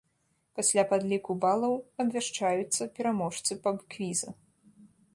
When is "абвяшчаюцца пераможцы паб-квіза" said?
2.05-4.29